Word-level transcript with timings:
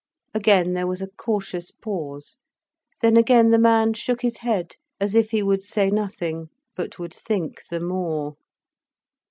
Again 0.33 0.73
there 0.73 0.87
was 0.87 1.03
a 1.03 1.11
cautious 1.11 1.69
pause. 1.69 2.39
Then 3.03 3.15
again 3.15 3.51
the 3.51 3.59
man 3.59 3.93
shook 3.93 4.23
his 4.23 4.37
head, 4.37 4.73
as 4.99 5.13
if 5.13 5.29
he 5.29 5.43
would 5.43 5.61
say 5.61 5.91
nothing, 5.91 6.49
but 6.75 6.97
would 6.97 7.13
think 7.13 7.67
the 7.67 7.79
more. 7.79 8.33